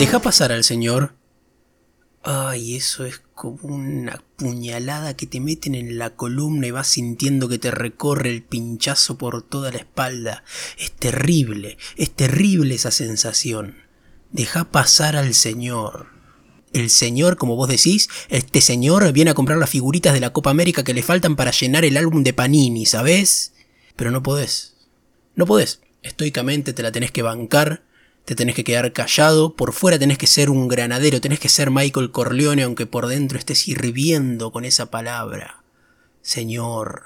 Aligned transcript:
Deja 0.00 0.18
pasar 0.18 0.50
al 0.50 0.64
señor. 0.64 1.12
Ay, 2.22 2.74
eso 2.74 3.04
es 3.04 3.20
como 3.34 3.74
una 3.74 4.24
puñalada 4.36 5.14
que 5.14 5.26
te 5.26 5.40
meten 5.40 5.74
en 5.74 5.98
la 5.98 6.16
columna 6.16 6.66
y 6.66 6.70
vas 6.70 6.86
sintiendo 6.86 7.50
que 7.50 7.58
te 7.58 7.70
recorre 7.70 8.30
el 8.30 8.42
pinchazo 8.42 9.18
por 9.18 9.42
toda 9.42 9.70
la 9.70 9.76
espalda. 9.76 10.42
Es 10.78 10.92
terrible, 10.92 11.76
es 11.96 12.10
terrible 12.12 12.76
esa 12.76 12.90
sensación. 12.90 13.76
Deja 14.30 14.64
pasar 14.70 15.16
al 15.16 15.34
señor. 15.34 16.06
El 16.72 16.88
señor, 16.88 17.36
como 17.36 17.56
vos 17.56 17.68
decís, 17.68 18.08
este 18.30 18.62
señor 18.62 19.12
viene 19.12 19.32
a 19.32 19.34
comprar 19.34 19.58
las 19.58 19.68
figuritas 19.68 20.14
de 20.14 20.20
la 20.20 20.32
Copa 20.32 20.48
América 20.48 20.82
que 20.82 20.94
le 20.94 21.02
faltan 21.02 21.36
para 21.36 21.50
llenar 21.50 21.84
el 21.84 21.98
álbum 21.98 22.22
de 22.22 22.32
Panini, 22.32 22.86
¿sabes? 22.86 23.52
Pero 23.96 24.10
no 24.10 24.22
podés. 24.22 24.76
No 25.34 25.44
podés. 25.44 25.82
Estoicamente 26.02 26.72
te 26.72 26.82
la 26.82 26.90
tenés 26.90 27.10
que 27.10 27.20
bancar 27.20 27.82
te 28.24 28.34
tenés 28.34 28.54
que 28.54 28.64
quedar 28.64 28.92
callado, 28.92 29.56
por 29.56 29.72
fuera 29.72 29.98
tenés 29.98 30.18
que 30.18 30.26
ser 30.26 30.50
un 30.50 30.68
granadero, 30.68 31.20
tenés 31.20 31.40
que 31.40 31.48
ser 31.48 31.70
Michael 31.70 32.10
Corleone 32.10 32.62
aunque 32.62 32.86
por 32.86 33.06
dentro 33.06 33.38
estés 33.38 33.66
hirviendo 33.68 34.52
con 34.52 34.64
esa 34.64 34.90
palabra. 34.90 35.64
Señor. 36.22 37.02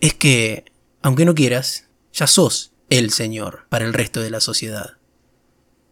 Es 0.00 0.14
que, 0.14 0.66
aunque 1.02 1.24
no 1.24 1.34
quieras, 1.34 1.88
ya 2.12 2.26
sos 2.26 2.72
el 2.90 3.10
Señor 3.10 3.66
para 3.68 3.84
el 3.84 3.94
resto 3.94 4.20
de 4.20 4.30
la 4.30 4.40
sociedad. 4.40 4.98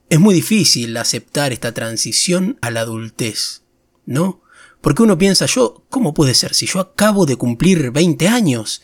Es 0.08 0.20
muy 0.20 0.34
difícil 0.34 0.96
aceptar 0.96 1.52
esta 1.52 1.72
transición 1.72 2.58
a 2.60 2.70
la 2.70 2.80
adultez, 2.80 3.62
¿no? 4.04 4.42
Porque 4.82 5.02
uno 5.02 5.16
piensa, 5.16 5.46
yo, 5.46 5.84
¿cómo 5.88 6.12
puede 6.12 6.34
ser 6.34 6.54
si 6.54 6.66
yo 6.66 6.80
acabo 6.80 7.24
de 7.24 7.36
cumplir 7.36 7.92
20 7.92 8.28
años? 8.28 8.82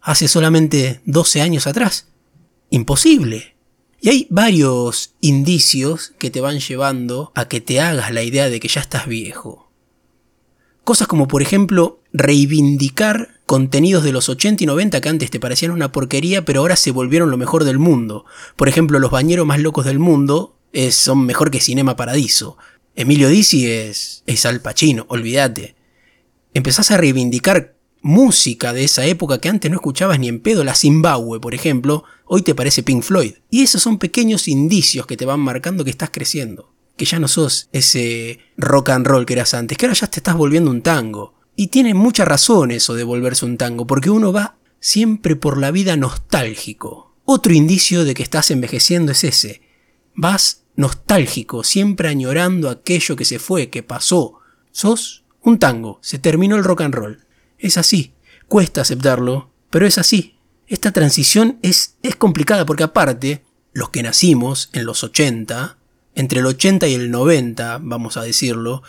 Hace 0.00 0.28
solamente 0.28 1.00
12 1.06 1.40
años 1.40 1.66
atrás. 1.66 2.08
Imposible. 2.70 3.51
Y 4.04 4.08
hay 4.08 4.26
varios 4.30 5.14
indicios 5.20 6.12
que 6.18 6.28
te 6.28 6.40
van 6.40 6.58
llevando 6.58 7.30
a 7.36 7.46
que 7.46 7.60
te 7.60 7.80
hagas 7.80 8.12
la 8.12 8.24
idea 8.24 8.50
de 8.50 8.58
que 8.58 8.66
ya 8.66 8.80
estás 8.80 9.06
viejo. 9.06 9.70
Cosas 10.82 11.06
como 11.06 11.28
por 11.28 11.40
ejemplo 11.40 12.00
reivindicar 12.12 13.40
contenidos 13.46 14.02
de 14.02 14.10
los 14.10 14.28
80 14.28 14.64
y 14.64 14.66
90 14.66 15.00
que 15.00 15.08
antes 15.08 15.30
te 15.30 15.38
parecían 15.38 15.70
una 15.70 15.92
porquería 15.92 16.44
pero 16.44 16.60
ahora 16.60 16.74
se 16.74 16.90
volvieron 16.90 17.30
lo 17.30 17.36
mejor 17.36 17.62
del 17.62 17.78
mundo. 17.78 18.24
Por 18.56 18.68
ejemplo, 18.68 18.98
los 18.98 19.12
bañeros 19.12 19.46
más 19.46 19.60
locos 19.60 19.84
del 19.84 20.00
mundo 20.00 20.56
son 20.90 21.24
mejor 21.24 21.52
que 21.52 21.60
Cinema 21.60 21.94
Paradiso. 21.94 22.58
Emilio 22.96 23.28
Dizzi 23.28 23.70
es, 23.70 24.24
es 24.26 24.44
Al 24.46 24.60
Pacino, 24.60 25.06
olvídate. 25.10 25.76
Empezás 26.54 26.90
a 26.90 26.96
reivindicar 26.96 27.76
música 28.02 28.72
de 28.72 28.84
esa 28.84 29.06
época 29.06 29.38
que 29.38 29.48
antes 29.48 29.70
no 29.70 29.76
escuchabas 29.76 30.18
ni 30.18 30.28
en 30.28 30.40
pedo, 30.40 30.64
la 30.64 30.74
Zimbabue, 30.74 31.40
por 31.40 31.54
ejemplo, 31.54 32.04
hoy 32.26 32.42
te 32.42 32.54
parece 32.54 32.82
Pink 32.82 33.02
Floyd. 33.02 33.34
Y 33.48 33.62
esos 33.62 33.82
son 33.82 33.98
pequeños 33.98 34.48
indicios 34.48 35.06
que 35.06 35.16
te 35.16 35.24
van 35.24 35.40
marcando 35.40 35.84
que 35.84 35.90
estás 35.90 36.10
creciendo. 36.10 36.74
Que 36.96 37.04
ya 37.04 37.18
no 37.18 37.28
sos 37.28 37.68
ese 37.72 38.40
rock 38.56 38.90
and 38.90 39.06
roll 39.06 39.24
que 39.24 39.32
eras 39.32 39.54
antes, 39.54 39.78
que 39.78 39.86
ahora 39.86 39.98
ya 39.98 40.08
te 40.08 40.18
estás 40.18 40.36
volviendo 40.36 40.70
un 40.70 40.82
tango. 40.82 41.34
Y 41.56 41.68
tiene 41.68 41.94
mucha 41.94 42.24
razón 42.24 42.70
eso 42.70 42.94
de 42.94 43.04
volverse 43.04 43.44
un 43.44 43.56
tango, 43.56 43.86
porque 43.86 44.10
uno 44.10 44.32
va 44.32 44.56
siempre 44.80 45.36
por 45.36 45.58
la 45.58 45.70
vida 45.70 45.96
nostálgico. 45.96 47.14
Otro 47.24 47.52
indicio 47.52 48.04
de 48.04 48.14
que 48.14 48.22
estás 48.22 48.50
envejeciendo 48.50 49.12
es 49.12 49.24
ese. 49.24 49.62
Vas 50.14 50.64
nostálgico, 50.74 51.62
siempre 51.64 52.08
añorando 52.08 52.68
aquello 52.68 53.16
que 53.16 53.24
se 53.24 53.38
fue, 53.38 53.70
que 53.70 53.82
pasó. 53.82 54.40
Sos 54.72 55.24
un 55.40 55.58
tango, 55.58 55.98
se 56.02 56.18
terminó 56.18 56.56
el 56.56 56.64
rock 56.64 56.82
and 56.82 56.94
roll. 56.94 57.24
Es 57.62 57.78
así. 57.78 58.12
Cuesta 58.48 58.82
aceptarlo, 58.82 59.50
pero 59.70 59.86
es 59.86 59.96
así. 59.96 60.34
Esta 60.66 60.90
transición 60.90 61.58
es, 61.62 61.94
es 62.02 62.16
complicada 62.16 62.66
porque 62.66 62.82
aparte, 62.82 63.44
los 63.72 63.90
que 63.90 64.02
nacimos 64.02 64.68
en 64.72 64.84
los 64.84 65.04
80, 65.04 65.78
entre 66.16 66.40
el 66.40 66.46
80 66.46 66.88
y 66.88 66.94
el 66.94 67.10
90, 67.10 67.78
vamos 67.80 68.16
a 68.16 68.22
decirlo, 68.22 68.82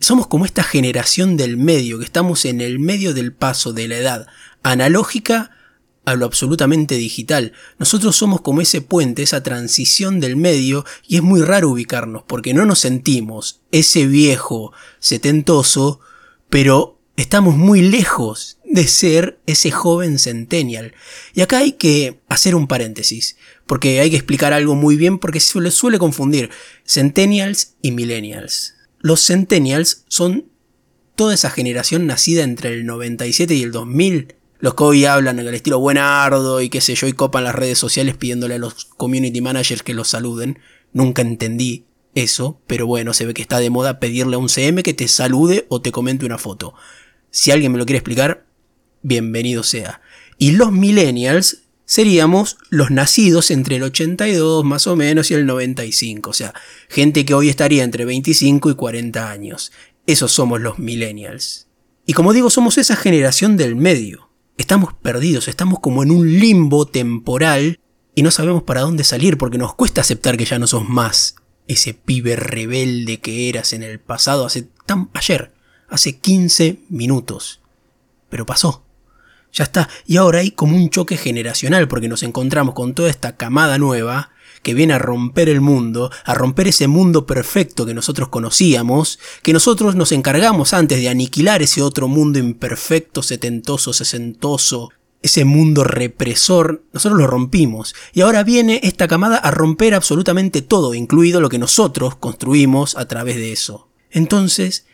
somos 0.00 0.26
como 0.26 0.44
esta 0.44 0.64
generación 0.64 1.36
del 1.36 1.56
medio, 1.56 1.98
que 1.98 2.04
estamos 2.04 2.44
en 2.44 2.60
el 2.60 2.80
medio 2.80 3.14
del 3.14 3.32
paso 3.32 3.72
de 3.72 3.86
la 3.88 3.96
edad 3.96 4.26
analógica 4.64 5.52
a 6.04 6.14
lo 6.14 6.26
absolutamente 6.26 6.96
digital. 6.96 7.52
Nosotros 7.78 8.16
somos 8.16 8.40
como 8.40 8.60
ese 8.60 8.80
puente, 8.80 9.22
esa 9.22 9.44
transición 9.44 10.18
del 10.18 10.36
medio, 10.36 10.84
y 11.06 11.16
es 11.16 11.22
muy 11.22 11.42
raro 11.42 11.70
ubicarnos, 11.70 12.24
porque 12.26 12.52
no 12.52 12.66
nos 12.66 12.80
sentimos 12.80 13.60
ese 13.70 14.06
viejo 14.06 14.72
setentoso, 14.98 16.00
pero 16.50 16.97
estamos 17.22 17.56
muy 17.56 17.82
lejos 17.82 18.58
de 18.64 18.86
ser 18.86 19.40
ese 19.46 19.72
joven 19.72 20.18
centennial. 20.18 20.94
Y 21.34 21.40
acá 21.40 21.58
hay 21.58 21.72
que 21.72 22.20
hacer 22.28 22.54
un 22.54 22.68
paréntesis, 22.68 23.36
porque 23.66 24.00
hay 24.00 24.10
que 24.10 24.16
explicar 24.16 24.52
algo 24.52 24.76
muy 24.76 24.96
bien 24.96 25.18
porque 25.18 25.40
se 25.40 25.48
suele, 25.48 25.70
suele 25.72 25.98
confundir 25.98 26.50
centennials 26.86 27.74
y 27.82 27.90
millennials. 27.90 28.74
Los 29.00 29.26
centennials 29.26 30.04
son 30.08 30.46
toda 31.16 31.34
esa 31.34 31.50
generación 31.50 32.06
nacida 32.06 32.44
entre 32.44 32.72
el 32.72 32.86
97 32.86 33.52
y 33.52 33.64
el 33.64 33.72
2000, 33.72 34.36
los 34.60 34.74
que 34.74 34.84
hoy 34.84 35.04
hablan 35.04 35.40
en 35.40 35.48
el 35.48 35.54
estilo 35.54 35.80
buenardo 35.80 36.60
y 36.60 36.68
qué 36.68 36.80
sé 36.80 36.94
yo 36.94 37.08
y 37.08 37.12
copan 37.14 37.44
las 37.44 37.54
redes 37.54 37.78
sociales 37.78 38.16
pidiéndole 38.16 38.54
a 38.54 38.58
los 38.58 38.84
community 38.84 39.40
managers 39.40 39.82
que 39.82 39.94
los 39.94 40.08
saluden. 40.08 40.60
Nunca 40.92 41.22
entendí 41.22 41.84
eso, 42.14 42.60
pero 42.68 42.86
bueno, 42.86 43.12
se 43.12 43.26
ve 43.26 43.34
que 43.34 43.42
está 43.42 43.58
de 43.58 43.70
moda 43.70 43.98
pedirle 43.98 44.36
a 44.36 44.38
un 44.38 44.48
CM 44.48 44.82
que 44.84 44.94
te 44.94 45.08
salude 45.08 45.66
o 45.68 45.82
te 45.82 45.90
comente 45.92 46.24
una 46.24 46.38
foto. 46.38 46.74
Si 47.30 47.50
alguien 47.50 47.72
me 47.72 47.78
lo 47.78 47.86
quiere 47.86 47.98
explicar, 47.98 48.46
bienvenido 49.02 49.62
sea. 49.62 50.00
Y 50.38 50.52
los 50.52 50.72
millennials 50.72 51.62
seríamos 51.84 52.56
los 52.70 52.90
nacidos 52.90 53.50
entre 53.50 53.76
el 53.76 53.82
82 53.82 54.64
más 54.64 54.86
o 54.86 54.96
menos 54.96 55.30
y 55.30 55.34
el 55.34 55.46
95, 55.46 56.30
o 56.30 56.32
sea, 56.32 56.54
gente 56.88 57.24
que 57.24 57.34
hoy 57.34 57.48
estaría 57.48 57.84
entre 57.84 58.04
25 58.04 58.70
y 58.70 58.74
40 58.74 59.30
años. 59.30 59.72
Esos 60.06 60.32
somos 60.32 60.60
los 60.60 60.78
millennials. 60.78 61.66
Y 62.06 62.14
como 62.14 62.32
digo, 62.32 62.50
somos 62.50 62.78
esa 62.78 62.96
generación 62.96 63.56
del 63.56 63.76
medio. 63.76 64.30
Estamos 64.56 64.94
perdidos, 64.94 65.48
estamos 65.48 65.80
como 65.80 66.02
en 66.02 66.10
un 66.10 66.38
limbo 66.38 66.86
temporal 66.86 67.78
y 68.14 68.22
no 68.22 68.30
sabemos 68.30 68.62
para 68.62 68.80
dónde 68.80 69.04
salir 69.04 69.36
porque 69.38 69.58
nos 69.58 69.74
cuesta 69.74 70.00
aceptar 70.00 70.36
que 70.36 70.46
ya 70.46 70.58
no 70.58 70.66
sos 70.66 70.88
más 70.88 71.36
ese 71.68 71.92
pibe 71.92 72.34
rebelde 72.34 73.20
que 73.20 73.48
eras 73.48 73.74
en 73.74 73.82
el 73.82 74.00
pasado 74.00 74.46
hace 74.46 74.68
tan 74.86 75.10
ayer 75.12 75.52
hace 75.88 76.18
15 76.18 76.80
minutos. 76.88 77.60
Pero 78.28 78.46
pasó. 78.46 78.84
Ya 79.52 79.64
está. 79.64 79.88
Y 80.06 80.16
ahora 80.16 80.40
hay 80.40 80.50
como 80.50 80.76
un 80.76 80.90
choque 80.90 81.16
generacional 81.16 81.88
porque 81.88 82.08
nos 82.08 82.22
encontramos 82.22 82.74
con 82.74 82.94
toda 82.94 83.10
esta 83.10 83.36
camada 83.36 83.78
nueva 83.78 84.30
que 84.62 84.74
viene 84.74 84.92
a 84.94 84.98
romper 84.98 85.48
el 85.48 85.60
mundo, 85.60 86.10
a 86.24 86.34
romper 86.34 86.68
ese 86.68 86.88
mundo 86.88 87.26
perfecto 87.26 87.86
que 87.86 87.94
nosotros 87.94 88.28
conocíamos, 88.28 89.18
que 89.42 89.52
nosotros 89.52 89.94
nos 89.94 90.12
encargamos 90.12 90.74
antes 90.74 90.98
de 90.98 91.08
aniquilar 91.08 91.62
ese 91.62 91.80
otro 91.80 92.08
mundo 92.08 92.38
imperfecto, 92.38 93.22
setentoso, 93.22 93.92
sesentoso, 93.92 94.90
ese 95.22 95.44
mundo 95.44 95.84
represor, 95.84 96.84
nosotros 96.92 97.20
lo 97.20 97.26
rompimos. 97.26 97.94
Y 98.12 98.20
ahora 98.20 98.44
viene 98.44 98.80
esta 98.82 99.08
camada 99.08 99.36
a 99.36 99.50
romper 99.50 99.94
absolutamente 99.94 100.62
todo, 100.62 100.94
incluido 100.94 101.40
lo 101.40 101.48
que 101.48 101.58
nosotros 101.58 102.16
construimos 102.16 102.96
a 102.96 103.06
través 103.06 103.36
de 103.36 103.52
eso. 103.52 103.88
Entonces, 104.10 104.86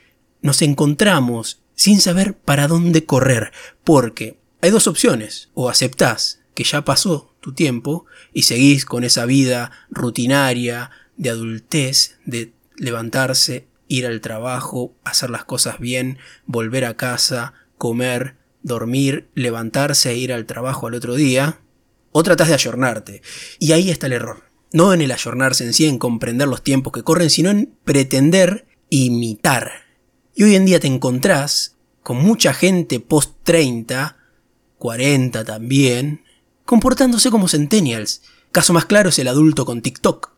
nos 0.45 0.61
encontramos 0.61 1.63
sin 1.75 2.03
saber 2.03 2.37
para 2.37 2.69
dónde 2.69 3.07
correr, 3.07 3.51
porque 3.83 4.39
hay 4.61 4.71
dos 4.71 4.87
opciones, 4.87 5.49
o 5.55 5.71
aceptás 5.71 6.41
que 6.53 6.65
ya 6.65 6.85
pasó 6.85 7.35
tu 7.41 7.55
tiempo 7.55 8.05
y 8.35 8.43
seguís 8.43 8.85
con 8.85 9.05
esa 9.05 9.25
vida 9.25 9.73
rutinaria 9.89 10.91
de 11.17 11.31
adultez, 11.31 12.19
de 12.27 12.53
levantarse, 12.77 13.69
ir 13.89 14.07
al 14.07 14.21
trabajo, 14.21 14.95
hacer 15.03 15.31
las 15.31 15.47
cosas 15.47 15.79
bien, 15.79 16.19
volver 16.45 16.85
a 16.85 16.95
casa, 16.99 17.55
comer, 17.79 18.37
dormir, 18.63 19.31
levantarse 19.35 20.11
e 20.11 20.19
ir 20.19 20.31
al 20.31 20.45
trabajo 20.45 20.89
al 20.89 20.95
otro 20.95 21.15
día, 21.15 21.61
o 22.13 22.23
tratás 22.23 22.49
de 22.49 22.55
ayornarte. 22.55 23.23
Y 23.59 23.73
ahí 23.73 23.91
está 23.91 24.09
el 24.09 24.13
error. 24.13 24.45
No 24.75 24.93
en 24.93 25.01
el 25.01 25.11
ayornarse 25.11 25.65
en 25.65 25.73
sí, 25.73 25.87
en 25.87 25.99
comprender 25.99 26.49
los 26.49 26.63
tiempos 26.63 26.93
que 26.93 27.03
corren, 27.03 27.31
sino 27.31 27.49
en 27.49 27.75
pretender 27.83 28.67
imitar 28.91 29.84
y 30.35 30.43
hoy 30.43 30.57
en 30.57 30.67
día 30.67 30.81
te 30.81 30.87
encontrás 30.87 31.77
con 32.03 32.19
mucha 32.19 32.53
gente 32.53 33.01
post 33.01 33.33
30, 33.45 34.17
40 34.79 35.45
también, 35.45 36.23
comportándose 36.65 37.31
como 37.31 37.49
centennials. 37.49 38.23
Caso 38.53 38.73
más 38.73 38.85
claro 38.85 39.09
es 39.09 39.19
el 39.19 39.29
adulto 39.29 39.65
con 39.65 39.83
TikTok, 39.83 40.31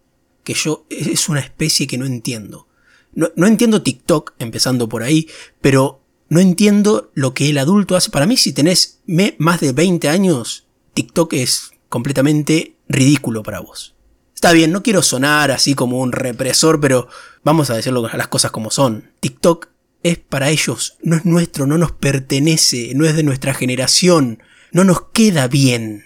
que 0.45 0.55
yo 0.55 0.87
es 0.91 1.29
una 1.29 1.41
especie 1.41 1.87
que 1.87 1.99
no 1.99 2.07
entiendo. 2.07 2.69
No, 3.13 3.31
no 3.37 3.47
entiendo 3.47 3.83
TikTok, 3.83 4.35
empezando 4.39 4.89
por 4.89 5.03
ahí, 5.03 5.29
pero 5.61 6.03
no 6.29 6.41
entiendo 6.41 7.11
lo 7.15 7.35
que 7.35 7.49
el 7.51 7.59
adulto 7.59 7.97
hace. 7.97 8.11
Para 8.11 8.27
mí, 8.27 8.37
si 8.37 8.53
tenés 8.53 9.01
más 9.39 9.61
de 9.61 9.73
20 9.73 10.09
años, 10.09 10.67
TikTok 10.95 11.33
es 11.35 11.71
completamente 11.89 12.77
ridículo 12.89 13.43
para 13.43 13.61
vos. 13.61 13.95
Está 14.35 14.53
bien, 14.53 14.71
no 14.71 14.83
quiero 14.83 15.03
sonar 15.03 15.51
así 15.51 15.75
como 15.75 16.01
un 16.01 16.13
represor, 16.13 16.81
pero 16.81 17.09
vamos 17.43 17.71
a 17.71 17.75
decirlo 17.75 18.07
las 18.07 18.29
cosas 18.29 18.51
como 18.51 18.71
son. 18.71 19.11
TikTok 19.21 19.69
es 20.09 20.19
para 20.19 20.51
ellos, 20.51 20.97
no 21.03 21.17
es 21.17 21.25
nuestro, 21.25 21.67
no 21.67 21.79
nos 21.79 21.93
pertenece, 21.93 22.93
no 22.95 23.05
es 23.05 23.17
de 23.17 23.23
nuestra 23.23 23.55
generación, 23.55 24.43
no 24.73 24.85
nos 24.85 25.07
queda 25.13 25.49
bien. 25.49 26.05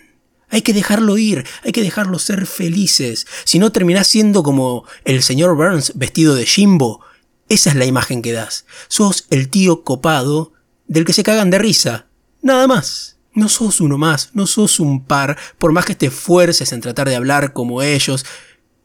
Hay 0.49 0.62
que 0.62 0.73
dejarlo 0.73 1.19
ir, 1.19 1.47
hay 1.62 1.73
que 1.73 1.82
dejarlo 1.82 2.19
ser 2.19 2.47
felices. 2.47 3.26
Si 3.44 3.58
no 3.58 3.73
terminás 3.73 4.08
siendo 4.08 4.43
como 4.43 4.85
el 5.05 5.23
señor 5.23 5.55
Burns 5.55 5.93
vestido 5.97 6.35
de 6.35 6.47
Jimbo, 6.47 7.00
esa 7.49 7.70
es 7.70 7.76
la 7.76 7.85
imagen 7.85 8.23
que 8.23 8.32
das. 8.32 8.64
Sos 8.88 9.26
el 9.31 9.49
tío 9.49 9.85
copado 9.85 10.52
del 10.87 11.05
que 11.05 11.12
se 11.12 11.23
cagan 11.23 11.50
de 11.50 11.58
risa. 11.58 12.06
Nada 12.43 12.67
más. 12.67 13.19
No 13.32 13.49
sos 13.49 13.81
uno 13.81 13.97
más, 13.97 14.31
no 14.35 14.49
sos 14.49 14.81
un 14.81 15.05
par, 15.05 15.38
por 15.58 15.70
más 15.70 15.85
que 15.85 15.94
te 15.94 16.06
esfuerces 16.06 16.73
en 16.73 16.81
tratar 16.81 17.08
de 17.08 17.14
hablar 17.14 17.52
como 17.52 17.81
ellos, 17.81 18.26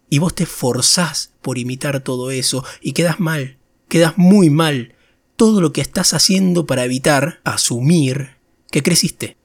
y 0.07 0.19
vos 0.19 0.35
te 0.35 0.43
esforzás 0.43 1.33
por 1.41 1.57
imitar 1.57 2.01
todo 2.01 2.29
eso 2.29 2.63
y 2.79 2.93
quedas 2.93 3.19
mal, 3.19 3.57
quedas 3.87 4.13
muy 4.17 4.51
mal. 4.51 4.94
Todo 5.35 5.61
lo 5.61 5.73
que 5.73 5.81
estás 5.81 6.13
haciendo 6.13 6.65
para 6.65 6.85
evitar 6.85 7.41
asumir 7.43 8.37
que 8.71 8.83
creciste, 8.83 9.37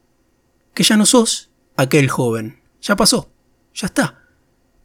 que 0.75 0.83
ya 0.83 0.97
no 0.97 1.07
sos 1.07 1.51
aquel 1.77 2.09
joven, 2.09 2.61
ya 2.81 2.97
pasó, 2.97 3.31
ya 3.75 3.87
está. 3.87 4.25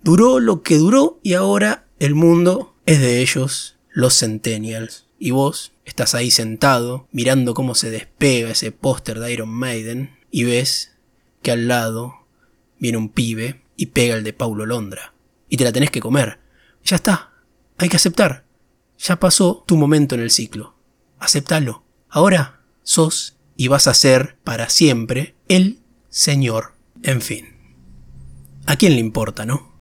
Duró 0.02 0.40
lo 0.40 0.62
que 0.62 0.78
duró 0.78 1.19
y 1.24 1.34
ahora 1.34 1.88
el 2.00 2.16
mundo 2.16 2.75
es 2.86 3.00
de 3.00 3.22
ellos, 3.22 3.78
los 3.90 4.19
centennials. 4.19 5.07
Y 5.18 5.31
vos 5.31 5.74
estás 5.86 6.13
ahí 6.13 6.30
sentado 6.30 7.08
mirando 7.12 7.54
cómo 7.54 7.74
se 7.74 7.90
despega 7.90 8.51
ese 8.51 8.72
póster 8.72 9.19
de 9.19 9.31
Iron 9.31 9.50
Maiden 9.50 10.18
y 10.30 10.44
ves 10.44 10.92
que 11.42 11.51
al 11.51 11.68
lado 11.68 12.28
viene 12.78 12.98
un 12.98 13.10
pibe 13.10 13.63
y 13.78 13.88
pega 13.88 14.16
el 14.16 14.24
de 14.24 14.34
Paulo 14.34 14.66
Londra. 14.66 15.13
Y 15.50 15.58
te 15.58 15.63
la 15.63 15.72
tenés 15.72 15.92
que 15.92 16.01
comer. 16.01 16.40
Ya 16.84 16.98
está. 16.98 17.31
Hay 17.78 17.90
que 17.90 17.98
aceptar. 17.98 18.46
Ya 18.98 19.19
pasó 19.19 19.63
tu 19.66 19.78
momento 19.78 20.16
en 20.16 20.22
el 20.22 20.31
ciclo. 20.31 20.75
Aceptalo. 21.25 21.83
Ahora 22.07 22.62
sos 22.83 23.36
y 23.57 23.68
vas 23.68 23.88
a 23.88 23.95
ser 23.95 24.38
para 24.44 24.69
siempre 24.69 25.36
el 25.48 25.80
Señor. 26.10 26.75
En 27.01 27.19
fin. 27.22 27.57
¿A 28.68 28.75
quién 28.75 28.94
le 28.94 29.00
importa, 29.00 29.45
no? 29.45 29.75